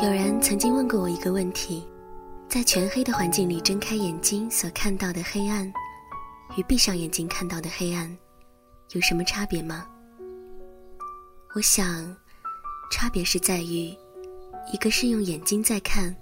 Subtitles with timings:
[0.00, 1.86] 有人曾经问过我一个问题：
[2.48, 5.70] 在全黑的环境里睁开眼睛所看到的黑暗，
[6.56, 8.16] 与闭上眼睛看到的黑暗，
[8.92, 9.86] 有什么差别吗？
[11.54, 12.16] 我想，
[12.90, 13.94] 差别是在于，
[14.72, 16.14] 一个是用眼睛在看，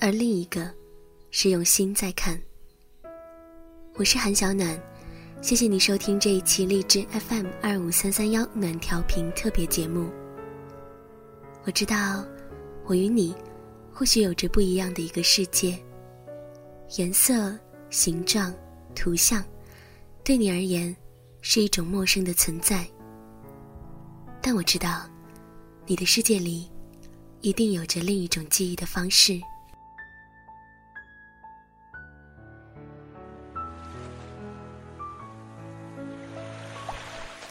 [0.00, 0.68] 而另一个
[1.30, 2.38] 是用心在看。
[3.94, 4.78] 我是韩小暖，
[5.40, 10.10] 谢谢你收听这一期荔枝 FM 二五三三幺暖调频特别节目。
[11.64, 12.24] 我知道。
[12.90, 13.32] 我与你，
[13.94, 15.78] 或许有着不一样的一个世界。
[16.96, 17.56] 颜色、
[17.88, 18.52] 形状、
[18.96, 19.44] 图像，
[20.24, 20.96] 对你而言
[21.40, 22.84] 是一种陌生的存在。
[24.42, 25.08] 但我知道，
[25.86, 26.68] 你的世界里
[27.42, 29.40] 一定有着另一种记忆的方式。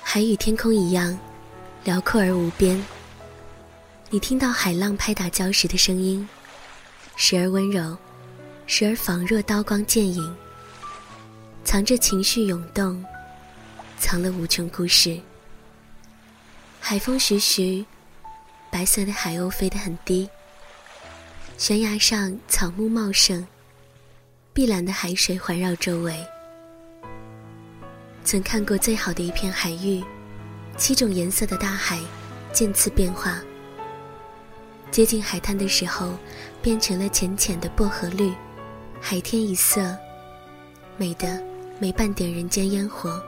[0.04, 1.18] 海与天空一样，
[1.86, 2.78] 辽阔而无边。
[4.12, 6.28] 你听到海浪拍打礁石的声音，
[7.16, 7.96] 时而温柔，
[8.66, 10.36] 时而仿若刀光剑影，
[11.64, 13.06] 藏着情绪涌动，
[14.00, 15.20] 藏了无穷故事。
[16.80, 17.86] 海风徐徐，
[18.72, 20.28] 白色的海鸥飞得很低，
[21.60, 23.46] 悬崖上草木茂盛，
[24.54, 26.26] 碧蓝的海水环绕周围。
[28.24, 30.04] 曾看过最好的一片海域，
[30.78, 32.00] 七种颜色的大海，
[32.52, 33.40] 渐次变化。
[34.92, 36.14] 接近海滩的时候，
[36.62, 38.34] 变成了浅浅的薄荷绿，
[39.00, 39.96] 海天一色，
[40.98, 41.42] 美得
[41.80, 43.22] 没半点人间烟火。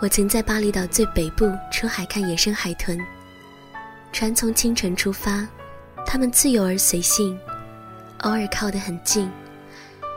[0.00, 2.98] 我曾在巴厘岛最北部出海看野生海豚，
[4.12, 5.46] 船从清晨出发，
[6.06, 7.36] 它们自由而随性，
[8.20, 9.28] 偶尔靠得很近，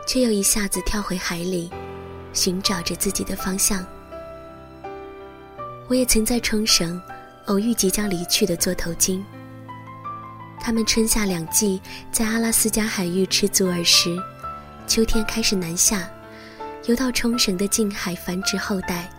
[0.06, 1.72] 却又一下子跳回海里。
[2.34, 3.86] 寻找着自己的方向。
[5.88, 7.02] 我也曾在冲绳
[7.46, 9.26] 偶遇即将离去的座头鲸。
[10.62, 11.82] 它们春夏两季
[12.12, 14.16] 在阿拉斯加海域吃足饵食，
[14.86, 16.08] 秋天开始南下，
[16.86, 19.10] 游到冲绳的近海繁殖后代，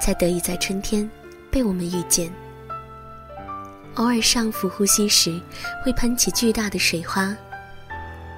[0.00, 1.08] 才得以在春天
[1.50, 2.32] 被我们遇见。
[3.96, 5.40] 偶尔上浮呼吸时，
[5.84, 7.36] 会喷起巨大的水花。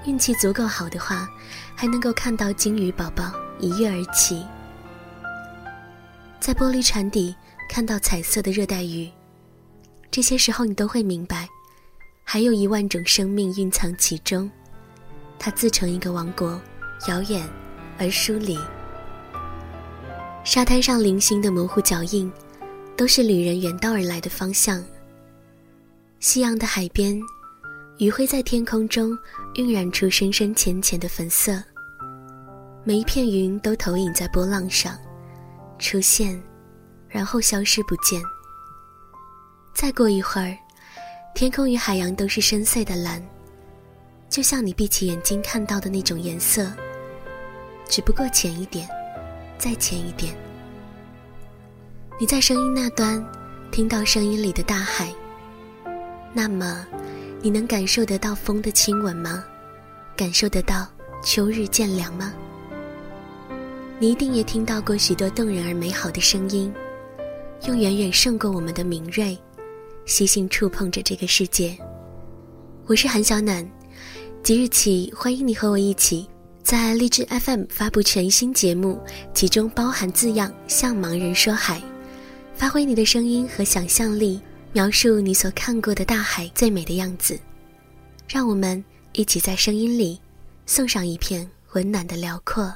[0.04, 1.28] 运气足够好的话，
[1.76, 3.32] 还能够看到鲸鱼宝宝。
[3.58, 4.44] 一跃而起，
[6.40, 7.34] 在玻璃船底
[7.68, 9.08] 看到彩色的热带鱼，
[10.10, 11.48] 这些时候你都会明白，
[12.24, 14.50] 还有一万种生命蕴藏其中，
[15.38, 16.60] 它自成一个王国，
[17.08, 17.48] 遥远
[17.98, 18.58] 而疏离。
[20.44, 22.30] 沙滩上零星的模糊脚印，
[22.96, 24.84] 都是旅人远道而来的方向。
[26.19, 27.20] 夕阳的海边，
[27.98, 29.16] 余晖在天空中
[29.54, 31.62] 晕染出深深浅浅的粉色。
[32.84, 34.98] 每一片云都投影在波浪上，
[35.78, 36.43] 出现，
[37.09, 38.20] 然后消失不见。
[39.72, 40.56] 再过一会儿，
[41.32, 43.22] 天空与海洋都是深邃的蓝，
[44.28, 46.72] 就像你闭起眼睛看到的那种颜色，
[47.88, 48.88] 只不过浅一点，
[49.59, 50.37] 再浅一点。
[52.19, 53.25] 你在声音那端
[53.70, 55.09] 听到声音里的大海，
[56.32, 56.84] 那么，
[57.41, 59.44] 你能感受得到风的亲吻吗？
[60.16, 60.84] 感受得到
[61.22, 62.32] 秋日渐凉吗？
[64.02, 66.74] 你一定也听到过许多动人而美好的声音，
[67.68, 69.38] 用远远胜过我们的敏锐，
[70.06, 71.78] 细心触碰着这个世界。
[72.86, 73.64] 我是韩小暖，
[74.42, 76.28] 即日起欢迎你和我一起
[76.64, 79.00] 在荔枝 FM 发布全新节目，
[79.32, 81.80] 其中包含字样“向盲人说海”，
[82.56, 84.40] 发挥你的声音和想象力，
[84.72, 87.38] 描述你所看过的大海最美的样子。
[88.28, 90.20] 让我们一起在声音里，
[90.66, 92.74] 送上一片温暖的辽阔。